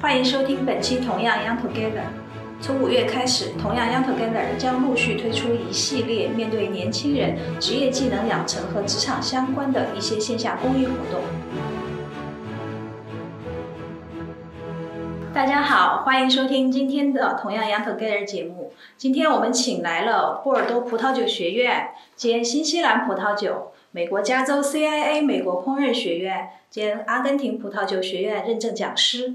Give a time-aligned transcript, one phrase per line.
[0.00, 2.00] 欢迎收听本期《同样 Young Together》。
[2.60, 11.20] 从五月开始，同样 Young Together 将陆续推出一系列面对年轻人职业技能养成和职场相关的一些线下公益活动。
[15.32, 18.72] 大家好，欢迎收听今天的《同样 Young Together》节目。
[18.96, 29.34] 今天我们请来了波尔多葡萄酒学院兼新西兰葡萄酒、美国加州 CIA 美国烹饪学院兼阿根廷葡萄酒学院认证讲师。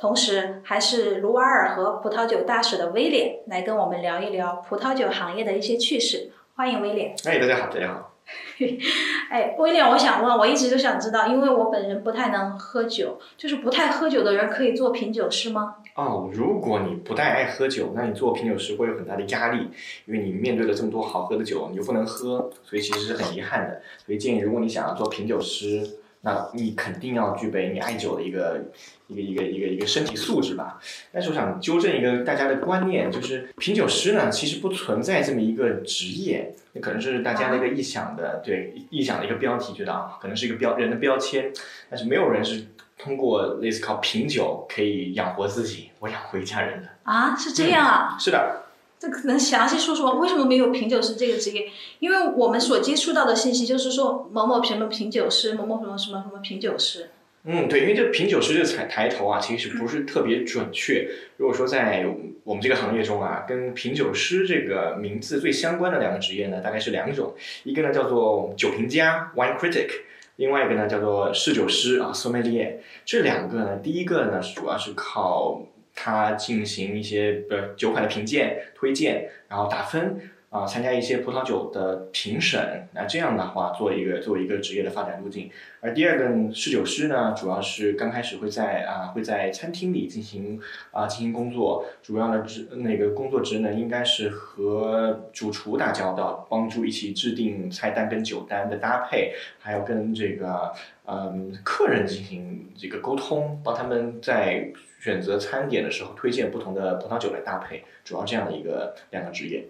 [0.00, 6.30] 同时，还是卢瓦尔河葡萄酒大使的威廉来跟我们聊一聊葡萄酒行业的一些趣事。
[6.54, 7.16] 欢迎威廉。
[7.24, 8.14] 哎，大家好，大家好。
[9.28, 15.74] 哎，威廉，我想问，我一直都想知道，因为我本人不太能喝酒，就是不太喝酒的人可以做品酒师吗？
[15.96, 19.68] 哦，如果你不太爱喝酒，那你做品酒师会有很大的压力，
[20.06, 23.82] 因为你面对了这么多好喝的酒，你又不能喝，所以其实是很遗憾的。
[24.06, 28.60] 所以建议，如果你想要做品酒师，那你肯定要具备你爱酒的一个
[29.06, 30.78] 一个一个一个一个身体素质吧。
[31.10, 41.50] 但是我想纠正一个大家的观念，就是品酒师呢，其实不存在这么一个职业，那可能是大家的一个臆想的，对臆想的一个标题，觉得啊，可能是一个标人的标签，
[41.88, 42.66] 但是没有人是
[42.98, 46.88] 通过类似靠品酒可以养活自己，我养活一家人的。
[47.04, 48.16] 啊，是这样啊？
[48.20, 48.64] 是的。
[48.98, 51.70] 这可能详细说说为什么没有品酒师这个职业？
[52.00, 57.10] 因为我们所接触到的信息就是说某某什么品酒师，某某什么什么什么品酒师。
[57.44, 61.08] 嗯，对，因为这品酒师这抬抬头啊，其实不是特别准确。
[61.36, 62.06] 如果说在
[62.42, 69.88] 我们这个行业中啊，跟品酒师这个名字最相关的两个职业呢，大概是两种，一个呢叫做酒评家 （wine critic），
[70.36, 72.78] 另外一个呢叫做侍酒师啊 （sommelier）。
[73.04, 75.62] 这两个呢，第一个呢主要是靠。
[76.00, 85.50] 他进行一些呃酒款的评鉴、推荐，然后打分啊，参加一些葡萄酒的评审，那这样的话做一个作为一个职业的发展路径。
[85.80, 90.58] 而第二个侍酒师呢，主要是刚开始会在啊会在餐厅里进行
[90.90, 100.72] 啊进行工作，主要的职那个工作职能应该是和主厨打交道，帮助一起制定菜单跟酒单的搭配，还有跟这个
[101.04, 104.72] 嗯客人进行这个沟通，帮他们在。
[105.00, 109.64] 选择餐点的时候，推荐不同的葡萄酒来搭配，主要这样的一个两个职业。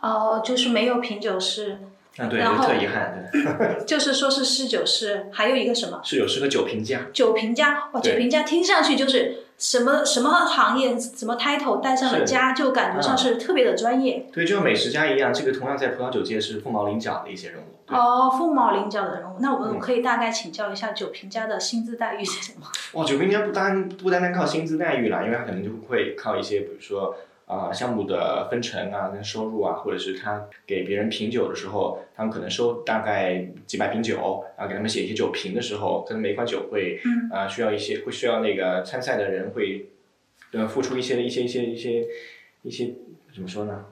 [0.00, 1.78] 哦，就是没有品酒师。
[2.18, 3.30] 啊，对，特遗憾。
[3.86, 5.98] 就是说是侍酒师，还有一个什么？
[6.04, 7.06] 侍酒师和酒评家。
[7.12, 14.26] 酒评家，哇，酒评家听上去就是什么什么行业，什么 title 带上了家，就感觉上是特别的专业。
[14.30, 17.94] 对，就像美食家一样，这个同样在葡萄酒界是凤毛麟角的一些人物。
[17.94, 22.66] 哦，凤毛麟角的人物，那我们可以大概请教一下酒评家的薪资待遇是什么？
[22.92, 27.16] 哇，酒评家不单不单单靠薪资待遇啦，因为他可能就会靠一些，比如说
[27.46, 39.90] 啊项目的分成啊、跟收入啊，或者是他给别人品酒的时候，他们可能收大概几百瓶酒，然后给他们写一些酒评的时候，可能每款酒会啊需要一些，会需要那个参赛的人会
[40.52, 42.06] 呃付出一些一些一些一些
[42.62, 42.92] 一些
[43.34, 43.84] 怎么说呢？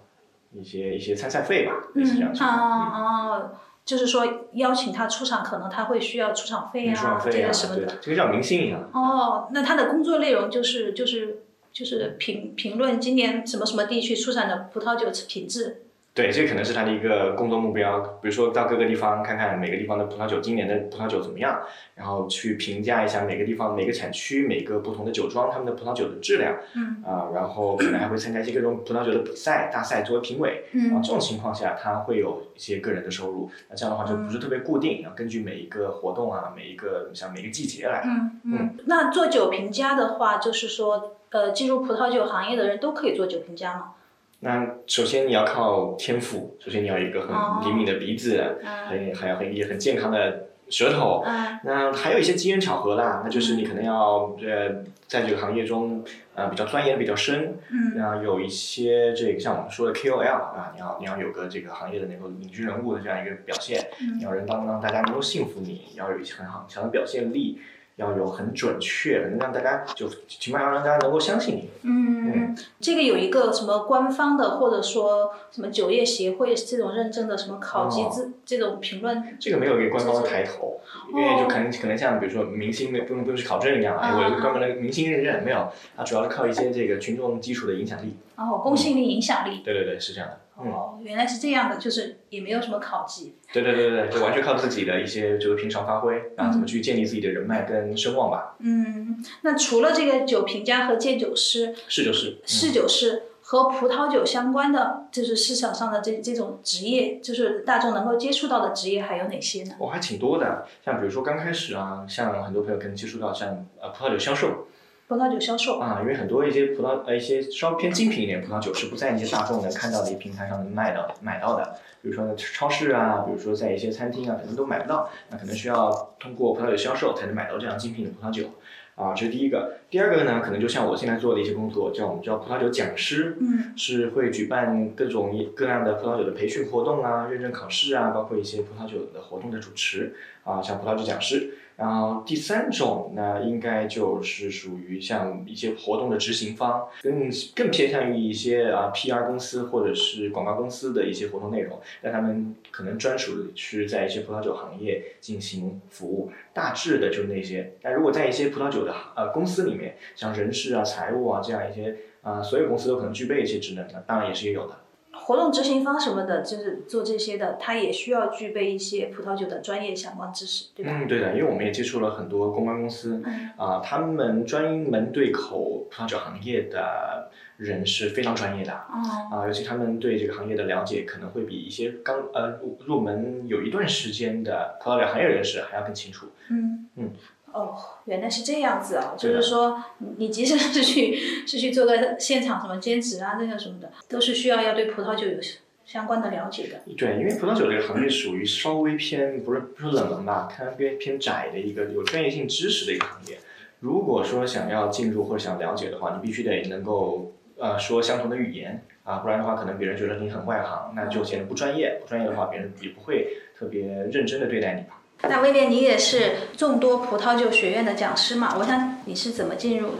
[0.52, 2.42] 一些一些参赛费吧，类似这样子。
[2.42, 3.52] 哦。
[3.82, 8.88] 就是说邀请他出场，可能他会需要出场费啊，这个什么的，这个像明星一样。
[8.92, 15.82] 哦，那他的工作内容就是就是就是评评论今年什么什么地区出产的葡萄酒品质。
[16.12, 18.00] 对，这可能是他的一个工作目标。
[18.20, 21.62] 比如说到各个地方看看每个地方的葡萄酒，今年的葡萄酒怎么样，
[21.94, 26.58] 然后去评价一下每个地方、每个产区、每个不同的酒庄他们的葡萄酒的质量。
[26.74, 27.00] 嗯。
[27.06, 30.64] 啊，然后可能还会参加一些各种葡萄酒的比赛、大赛作为评委。
[30.72, 30.92] 嗯。
[30.92, 33.48] 啊，这种情况下他会有一些个人的收入。
[33.68, 38.02] 那这样的话就不是特别固定，要根据每一个活动啊、每一个像每个季节来。
[38.04, 38.78] 嗯嗯。
[38.86, 43.92] 那做酒评家的话，就是说，呃，进入葡萄酒行业的人都可以做酒评家吗？
[44.40, 48.58] 那首先你要靠天赋，首先你要有一个很灵敏的鼻子，
[48.88, 51.22] 很还要很也很健康的舌头。
[51.62, 56.02] 那还有一些机缘巧合啦，那就是你可能要呃在这个行业中
[56.34, 57.58] 呃比较钻研比较深，
[57.94, 67.60] 然后有一些这个像我们说的 KOL 啊，你要你要有个这个行业的那个领军人物的这样一个表现，你要人当让大家能够信服你，要有一些很好强的表现力。
[68.00, 71.68] 要有很准确，能让大家就起码要让大家能够相信你。
[71.82, 79.36] 嗯，这个有一个什么官方的，或者说什么酒业协会这种认证的什么考级资这种评论。
[79.38, 80.80] 这个没有一个官方的抬头，
[81.12, 85.68] 因为就可能可能像比如说明星不用不用去考证一样，啊，有一个专门的明星认证没有？
[85.96, 88.16] 它主要是靠一些这个群众基础的影响力。
[88.36, 89.60] 哦，公信力、影响力。
[89.62, 90.38] 对对对，是这样的。
[90.68, 93.34] 哦，原来是这样的，就是也没有什么考级。
[93.52, 98.56] 对对对对就完全靠自己的一些就是平常发挥，然后怎么去建立自己的人脉跟声望吧。
[98.58, 109.74] 嗯，那除了这个酒评家和鉴酒师，侍酒师，侍酒师和葡萄酒相关的，就是市场上的这这种职业，就是大众能够接触到的职业还有哪些呢？
[109.78, 114.66] 我还挺多的，像比如说刚开始啊，像很多朋友可能接触到像呃葡萄酒销售。
[115.10, 121.64] 葡萄酒销售啊，因为很多一些葡萄呃一些稍微偏精品一点葡萄酒是不在一些大众能看到的平台上能卖到买到的，
[122.00, 128.50] 比如说呢超市啊，比如说在一些餐厅啊，可能都买不到，那可能需要通过葡萄酒销售才能买到这样精品的葡萄酒。
[128.94, 129.78] 啊，这是第一个。
[129.88, 140.14] 第二个呢，可能就像我现在做的一些工作，叫我们叫葡萄酒讲师，嗯，是会举办各种各样的葡萄酒的培训活动啊、认证考试啊，包括一些葡萄酒的活动的主持
[140.44, 141.54] 啊，像葡萄酒讲师。
[141.80, 157.72] 然后第三种呢，应该就是属于像一些活动的执行方，更更偏向于一些啊 PR 公司或者是广告公司的一些活动内容，那他们可能专属是在一些葡萄酒行业进行服务，大致的就是那些。
[157.80, 164.76] 但如果在一些葡萄酒的呃公司里面，像人事啊、财务啊这样一些啊，所有公司都可能具备一些职能的，当然也是也有的。
[165.12, 170.92] 活动执行方什么的，就是做这些的，他也需要具备一些葡萄酒的专业相关知识，对吧？
[170.94, 173.22] 嗯，对的，因为我们也接触了很多公关公司，
[173.56, 186.26] 啊，他们专门对口葡萄酒行业的人是非常专业的，啊，尤其他们对这个行业的了解可能会比一些刚呃入门有一段时间的葡萄酒行业人士还要更清楚。
[186.48, 187.10] 嗯嗯。
[187.52, 189.14] 哦，原来是这样子啊！
[189.18, 189.82] 就是说，
[190.18, 191.16] 你即使是去
[191.46, 195.38] 是去做个现场什么兼职啊，那个什么的，都是需要要对葡萄酒有
[195.84, 196.80] 相关的了解的。
[196.96, 203.38] 对，因为葡萄酒这个行业属于稍微偏不是不是冷门吧，它偏偏窄的一个有专业性知识的一个行业。
[203.80, 211.98] 如果说想要进入或者想了解的话，你必须得能够呃说相同的语言啊，不然的话可能别人觉得你很外行，那就显得不专业。
[212.00, 214.99] 不专业的话，别人也不会特别认真的对待你吧。
[215.22, 218.56] 那威廉，你也是众多葡萄酒学院的讲师嘛？
[218.58, 219.90] 我想你是怎么进入、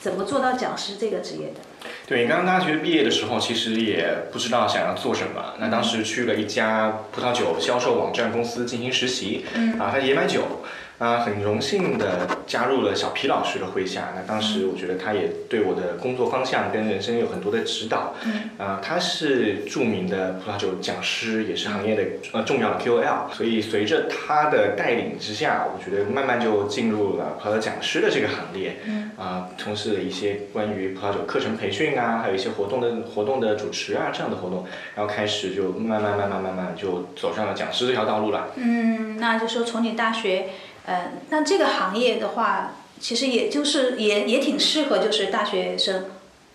[0.00, 1.60] 怎么做到讲师这个职业的？
[2.06, 5.54] 对，刚刚大学毕业的时候，其实也不知道想要做什么。
[5.58, 9.44] 那当时去了一家葡萄酒销售网站公司进行实习，
[9.78, 10.42] 啊，他也买酒。
[11.00, 14.12] 啊，很荣幸的加入了小皮老师的麾下。
[14.14, 18.14] 那当时我觉得他也对我的工作方向跟人生有很多的指导。
[18.26, 18.50] 嗯。
[18.58, 22.02] 啊，他是著名的葡萄酒讲师，也是行业的
[22.32, 23.32] 呃重要的 KOL。
[23.32, 28.76] 所以随着他的带领之下，我觉得慢慢就进入了葡萄酒讲师的这个行列。
[28.84, 29.10] 嗯。
[29.16, 38.48] 啊，从事了一些关于葡萄酒课程培训啊，还有一些活动的活动的主持啊这样的活动，然后开始就慢慢慢慢慢慢就走上了讲师这条道路了。
[38.56, 40.48] 嗯，那就说从你大学。
[40.86, 46.06] 嗯，那这个行业的话，其实也就是也也挺适合就是大学生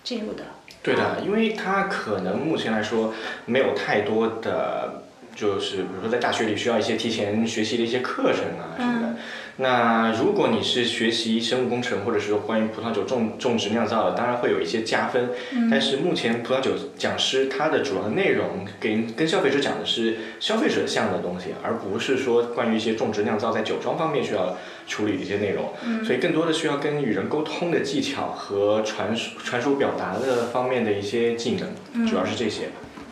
[0.03, 0.43] 进入的。
[0.83, 3.13] 对的，因为它可能目前来说
[3.45, 5.04] 没有太多的，
[5.35, 9.15] 就是比如说在大学里需要一些提前学习的一些课程啊什么的。
[9.57, 15.29] 那如果你是学习生物工程，或者是说关于葡萄酒种种植酿造的，当然会有一些加分。
[15.71, 25.71] 但是目前葡萄酒讲师他的主要内容给跟消费者讲的是消费者向的东西，而不是说关于一些种植酿造在酒庄方面需要处理的一些内容。
[26.03, 32.63] 所以更多的需要跟与人沟通的技巧和传输传输表达的方面的一些技能，主要是这些。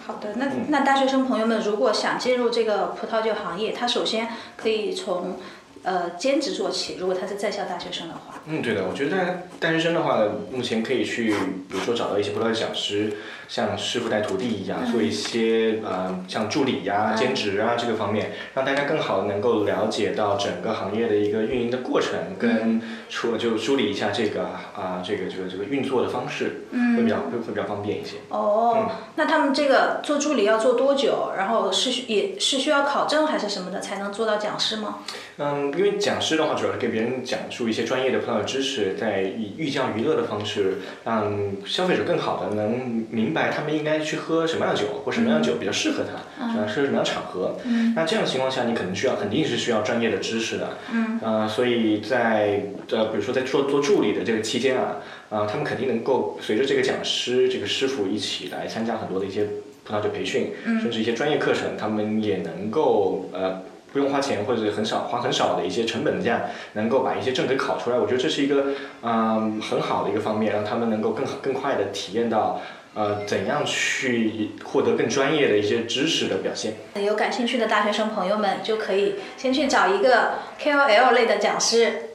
[0.05, 4.27] 好的，那那大学生朋友们如果想进入这个葡萄酒行业，他首先
[4.57, 5.37] 可以从。
[5.83, 8.39] 呃，兼职做起，如果他是在校大学生的话。
[8.45, 10.19] 嗯，对的，我觉得大学生的话，
[10.51, 11.31] 目前可以去，
[11.69, 13.13] 比如说找到一些葡萄酒讲师，
[13.47, 24.43] 像师傅带徒弟一样，做一些呃，像助理呀、兼职啊这个方面，让大家更好的能够了解到整个行业的一个运营的过程，跟处就梳理一下这个
[24.75, 28.17] 啊，这个这个这个运作的方式，会比较会会比较方便一些。
[28.29, 31.31] 哦，那他们这个做助理要做多久？
[31.37, 34.99] 然后是也是需要考证还是什么的才能做到讲师吗？
[35.37, 35.73] 嗯。
[35.77, 41.33] 因为讲师的话，主要是给别人讲述一些专业的葡萄酒知识，在以寓教于乐的方式，让
[41.65, 47.57] 消费者更好的能明白他们应该去喝什么样的酒，或什么样的酒比较适合他，主要是什么样的场合。
[47.95, 50.77] 那这样的情况下，你可能需要肯定是需要专业的知识的。
[50.91, 51.19] 嗯。
[51.23, 54.97] 呃，所以在呃，比如说在做做助理的这个期间啊，
[55.29, 59.47] 啊，他们肯定能够随着这个讲师这个师傅一起来参加很多的一些
[59.83, 63.63] 葡萄酒培训，甚至一些专业课程，他们也能够呃。
[63.93, 66.41] 不用花钱或者很少花很少的一些成本价，
[66.73, 68.65] 能够把一些证给考出来，我觉得这是一个
[69.03, 72.59] 嗯很好的一个方面，让他们能够更好更快的体验到
[72.95, 76.73] 呃怎样去获得更专业的一些知识的表现。
[76.95, 82.09] 有感兴趣的大学生朋友们就可以先去找一个 KOL 类的讲师，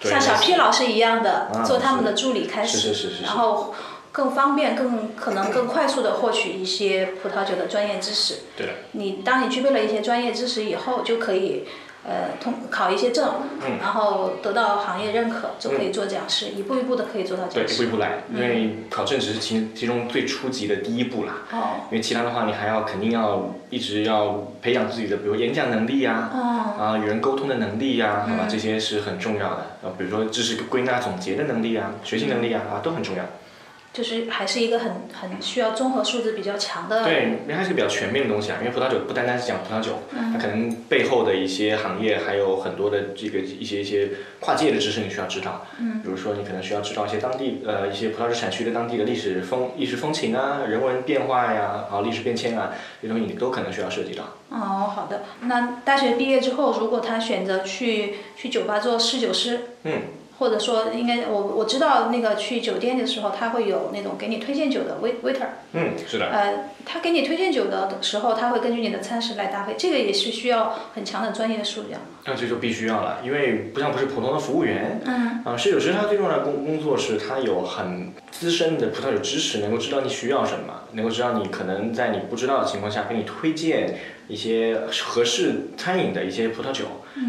[0.00, 2.92] 像小 P 老师一样的做他们的助理开始，
[3.24, 3.74] 然后。
[4.16, 8.36] 更方便、更可能、更快速的获取一些葡萄酒的专业知识。
[8.56, 8.66] 对。
[8.92, 11.64] 你当你具备了一些专业知识以后，就可以，
[12.02, 13.28] 呃通考一些证，
[13.60, 17.74] 嗯然后得到行业认可，就可以做讲师，一步一步的可以做到对，讲师。
[17.74, 21.34] 一步一步来，因为考证只是其其中最初级的第一步啦。
[21.52, 26.38] 哦，因为其他的话，你还要肯定要一直要培养自己的，比如演讲能力呀、哦，
[26.82, 29.66] 啊，与人沟通的能力呀、好吧，嗯这些是很重要的。
[29.84, 33.22] 啊，比如说知识归纳总结的能力啊，学习能力啊，啊，都很重要。
[33.96, 37.02] 就是还是一个很很需要综合素质比较强的。
[37.02, 38.58] 对，因为它是比较全面的东西啊。
[38.60, 44.10] 因为葡萄酒不单单是讲葡萄酒，嗯它可能背后的一些行业还有很多的这个一些一些
[44.40, 45.64] 跨界的知识你需要知道。
[45.80, 46.02] 嗯。
[46.02, 54.24] 比如说，你可能需要知道一些当地呃一些葡萄酒产区的当地的历史风历史风情啊、人文变化呀、啊历史变迁啊，这些东西你都可能需要涉及到。
[54.50, 55.22] 哦，好的。
[55.40, 60.02] 那大学毕业之后，如果他选择去去酒吧做侍酒师，嗯，
[60.38, 66.26] 或者说应该我我知道那个去酒店的时候，他会有那种给你推荐酒的 wait waiter，嗯，是的。
[66.26, 72.00] 呃，他给你推荐酒的时候，他会根据你的餐食来搭配，这个也是需要很强的专业素养。
[72.24, 83.96] 那这就必须要了，因为不像不是普通的服务员，嗯，啊，侍酒师他最重要的工工作是他有很资深的葡萄酒知识，能够知道你需要什么，能够知道你可能在你不知道的情况下给你推荐
[84.28, 86.84] 一些合适餐饮的一些葡萄酒，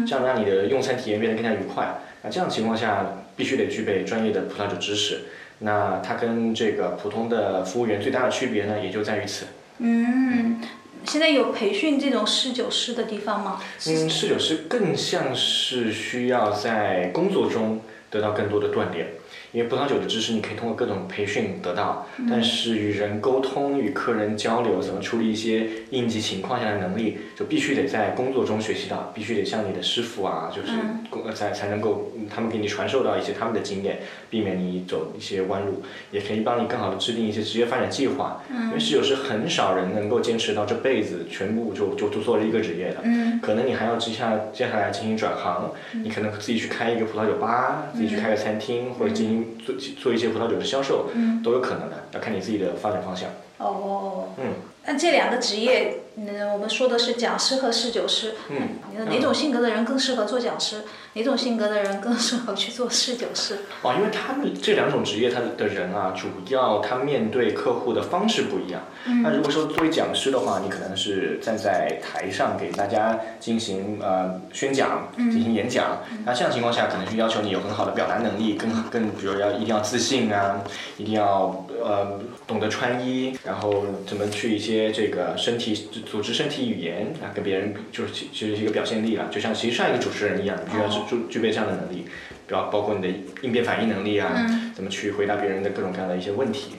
[0.06, 2.00] 这样让你的用餐体验变得更加愉快。
[2.22, 5.20] 那这样情况下，必须得具备专业的葡萄酒知识。
[5.60, 9.46] 那它跟这个普通的服务员最大的区别呢，也就在于此。
[9.78, 10.60] 嗯，
[11.04, 13.60] 现在有培训这种侍酒师的地方吗？
[13.86, 19.06] 嗯，侍酒师更像是需要在工作中得到更多的锻炼，
[19.52, 30.72] 因为葡萄酒的知识你可以通过各种培训得到，但是与人沟通、与客人交流、怎么处理一些应急情况下的能力，就必须得在工作中学习到，必须得向你的师傅啊，就是
[31.08, 38.42] 工呃才才能够嗯他们给你传授到一些他们的经验，避免你走一些弯路，也可以帮你更好的制定一些职业发展计划。
[38.50, 42.96] 因为侍酒师很少人能够坚持到这辈子全部就就就做了一个职业的。
[43.04, 51.42] 嗯可能你还要接下接下来进行转行，你可能自己去开一个葡萄酒吧，自己去开个餐厅，或者进行做做一些葡萄酒的销售，嗯。
[51.42, 53.30] 都有可能的，要看你自己的发展方向。
[53.58, 54.54] 哦，嗯，
[54.84, 60.82] 那这两个职业，嗯，我们说的是讲师和侍酒师，嗯，哪种性格的人更适合做讲师？
[61.18, 63.58] 哪种性格的人更适合去做侍酒师？
[63.82, 68.80] 哦，因为他们这两种职业，他的人啊，主要他面对客户的方式不一样。
[69.24, 75.98] 那如果说作为讲师的话，你可能是站在台上给大家进行呃宣讲、进行演讲。
[76.24, 80.62] 那这样情况下，可能是要求你有很好的表达能力，更更比如要一定要自信啊，
[80.98, 85.74] 一定要呃懂得穿衣，然后怎么去一些这个身体
[86.06, 92.04] 组织身体语言啊，跟别人就是其其实是一个表现力了，就像其实像一个主持人一样，你需要具具具备这样的能力。
[92.48, 93.08] 包包括你的
[93.42, 96.76] 应变反应能力啊，怎么去回答别人的各种各样的一些问题。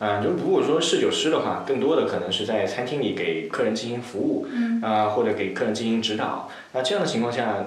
[0.00, 4.48] 啊、就如果说侍酒师的话，更多的可能是在餐厅里给客人进行服务，
[4.82, 6.50] 啊、或者给客人进行指导。
[6.72, 7.66] 那这样的情况下，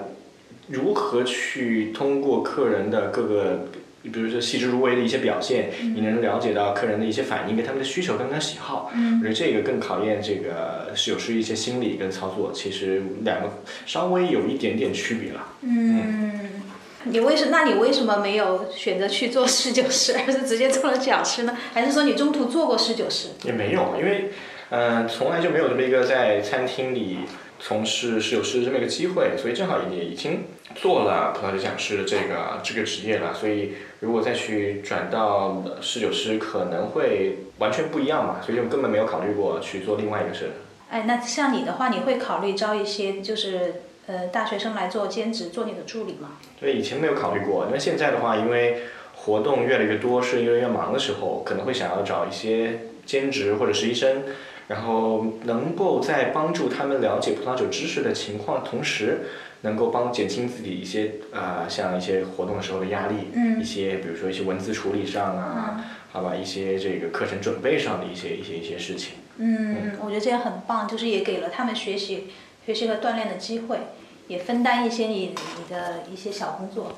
[0.68, 3.68] 如何去通过客人的各个，
[4.12, 8.90] 比如说细致入微的一些表现，你能了解到客人的一些反应跟他们的需求跟他们的喜好。
[8.94, 15.46] 我觉得这个更考验这个侍酒师一些心理跟操作，其实两个稍微有一点点区别了。
[15.62, 16.62] 嗯，
[17.04, 21.56] 你为什那你为什么没有选择去做侍酒师，而是直接做了讲师呢？
[21.72, 23.28] 还是说你中途做过侍酒师？
[23.44, 24.30] 也没有，因为，
[24.70, 27.18] 嗯、从来就没有这么一个在餐厅里
[27.58, 30.44] 从事侍酒师这么一个机会，所以正好也已经
[30.74, 40.50] 做了葡萄酒讲师这个这个职业了，所以如果再去转到呃侍酒师，可能会完全不一样嘛，所以就根本没有考虑过去做另外一个事。
[40.90, 46.38] 哎，那像你的话，你会考虑招一些就是呃大学生来做兼职，做你的助理吗？
[46.60, 48.82] 对，以前没有考虑过，那现在的话，因为
[49.14, 54.24] 活动越来越多，是越来越忙的时候，可能会想要找一些兼职或者实习生，
[54.68, 59.26] 然后能够在帮助他们了解葡萄酒知识的情况，同时
[59.62, 69.14] 能够帮减轻自己一些呃像一些活动的时候的压力，嗯一些比如说一些文字处理上啊，好吧，一些这个课程准备上的一些一些一些事情。
[69.38, 72.28] 嗯，我觉得这样很棒，就是也给了他们学习、
[72.64, 73.78] 学习和锻炼的机会，
[74.26, 76.92] 也分担一些你你的一些小工作。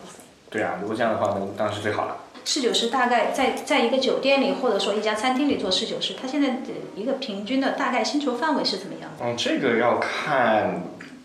[0.49, 2.17] 对啊，如果这样的话，那当然是最好了。
[2.49, 9.27] 侍酒师大概在在一个酒店里，或者说一家餐厅里做侍酒师，他现在的一个平均的大概薪酬范围是怎么样的？
[9.27, 10.83] 嗯，这个要看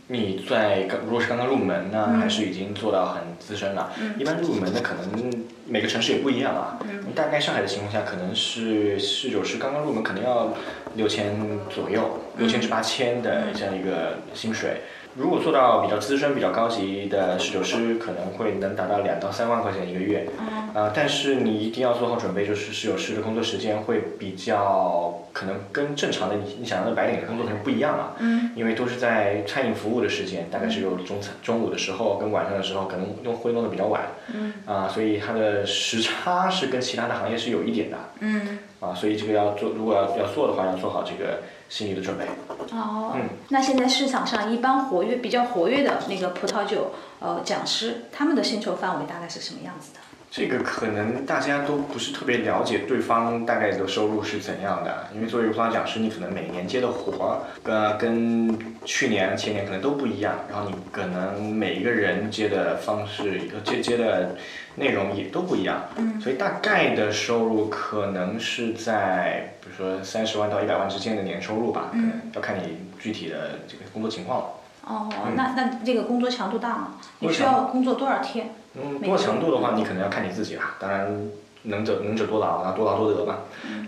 [0.07, 3.93] 你在刚如果是刚刚入门呢，还是已经做到很资深了。
[4.19, 6.77] 一般入门的可能每个城市也不一样啊。
[7.15, 10.53] 大概上海的情况下，可能是侍酒师刚刚入门，可能要
[10.95, 11.33] 六千
[11.69, 14.81] 左右，六千至八千的这样一个薪水。
[15.15, 20.27] 如果做到比较资深、比较高级的侍酒师，可能会能达到两到三万块钱一个月。
[20.39, 28.15] 嗯啊、但是你一定要做好准备，就是侍酒师的工作时间会比较可能跟正常的你你想象的白领的工作可能不一样啊。
[28.17, 34.01] 嗯因为都是在餐饮服务的时间，大概是有中餐中午的时候跟晚上的时候，可能弄会弄得比较晚。
[34.33, 37.97] 嗯啊、所以它的时差是跟其他的行业是有一点的。
[38.21, 38.57] 嗯。
[38.79, 41.39] 啊，所以这个要做，如果要要做的话，要做好这个
[41.73, 42.25] 心理的准备。
[42.71, 49.99] 哦，嗯那现在市场上一般活跃、比较活跃的那个葡萄酒呃讲师，他们的薪酬范围大概是什么样子的？
[50.35, 64.35] 这个可能大家都不是特别了解对方大概的收入是怎样的，因为作为一个葡萄讲师，你可能每年接的活儿，呃，跟去年、前年可能都不一样，然后你可能每一个人接的方式、接接的
[64.73, 74.45] 内容也都不一样，嗯所以大概的收入可能是在比如说三十万到一百万之间的年收入吧，可能要看你具体的这个工作情况了。
[74.87, 76.95] 哦，那那这个工作强度大吗？
[77.19, 78.49] 你需要工作多少天？
[78.75, 80.75] 嗯，工作强度的话，你可能要看你自己啦。
[80.79, 81.29] 当然，
[81.63, 83.37] 能者能者多劳，然后多劳多得嘛。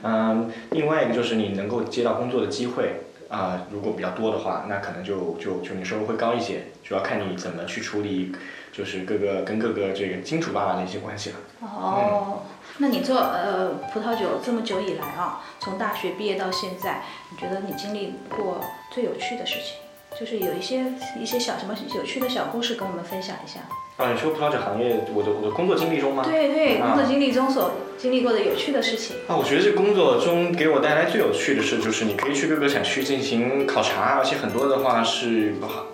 [0.04, 8.32] 嗯，另外一个就是你能够接到工作的机会啊、如果比较多的话，那可能就就就你收入会高一些，主要看你怎么去处理，
[8.72, 11.36] 就是各个跟各个这个金主爸爸的一些关系了。
[11.62, 12.44] 哦，
[12.78, 17.02] 那你做呃葡萄酒这么久以来啊，从大学毕业到现在，
[17.32, 18.62] 你觉得你经历过
[18.92, 19.80] 最有趣的事情，
[20.18, 20.86] 就是有一些
[21.20, 23.62] 一些小什么有趣的小故事跟我们分享一下？
[23.98, 26.22] 啊，你说葡萄酒行业，我的我的工作经历中吗？
[26.26, 29.16] 对对，啊工作经历中所经历过的有趣的事情。
[29.26, 35.54] 啊，我觉得这工作中给我带来最有趣的事，就是你可以去各个产区进行考察，而且很多的话是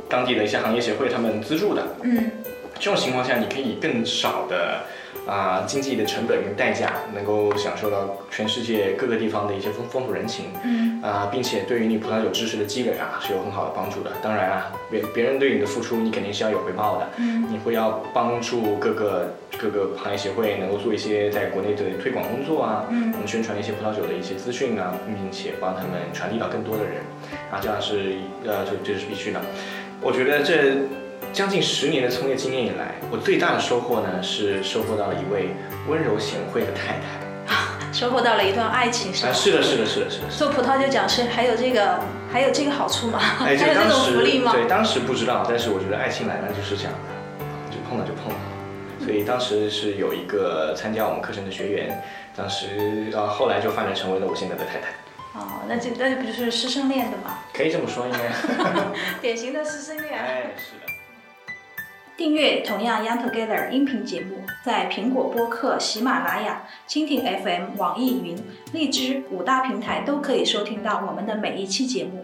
[0.10, 1.96] 当地的一些行业协会他们资助的。
[2.02, 2.32] 嗯
[2.80, 4.80] 这种情况下，你可以更少的
[5.28, 14.12] 啊、经济的成本跟代价，能够享受到全世界各个地方的一些风风土人情嗯啊、并且对于你葡萄酒知识的积累啊是有很好的帮助的。
[14.22, 17.10] 当然啊，别别人对你的付出，你肯定是要有回报的。
[17.18, 27.02] 嗯你会要帮助各个各个行业协会能够做一些在国内的推广工作啊，嗯能宣传一些葡萄酒的一些资讯啊，并且帮他们传递到更多的人，
[27.52, 29.42] 啊，这样是呃这这是必须的。
[30.02, 30.78] 我觉得这
[31.34, 35.50] 将近十年的从业经验以来，我最大的收获呢是收获到了一位
[35.88, 37.22] 温柔贤惠的太太。
[37.94, 39.34] 收获到了一段爱情，是啊，吧？
[39.34, 40.22] 是的，是的，是的，是的。
[40.22, 42.00] 是的做葡萄酒讲师还有这个
[42.32, 43.20] 还有这个好处吗？
[43.42, 44.52] 哎，还有这种个福利吗？
[44.54, 48.40] 对当时不知道，但是我觉得爱情来了就是这样的，就碰了就碰了。
[49.00, 52.02] 所以当时是有一个参加我们课程的学员，
[52.36, 54.88] 当时呃后来就发展成为了我现在的太太，
[55.40, 57.40] 哦，那这那不就是师生恋的吗？
[57.54, 58.20] 可以这么说应该。
[59.22, 60.14] 典型的师生恋。
[60.14, 60.92] 哎，是的。
[62.22, 68.38] 订阅同样 Young Together 音频节目，在苹果播客、喜马拉雅、蜻蜓 FM、网易云、
[68.74, 72.24] 荔枝五大平台都可以收听到我们的每一期节目。